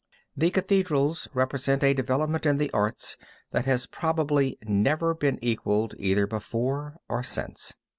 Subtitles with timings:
[0.35, 3.17] The cathedrals represent a development in the arts
[3.51, 7.75] that has probably never been equaled either before or since.